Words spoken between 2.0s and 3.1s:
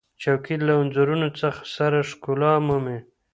ښکلا مومي.